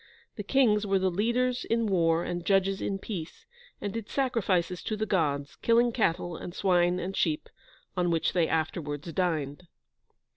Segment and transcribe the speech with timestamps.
[0.35, 3.45] The kings were the leaders in war and judges in peace,
[3.79, 7.47] and did sacrifices to the Gods, killing cattle and swine and sheep,
[7.95, 9.67] on which they afterwards dined.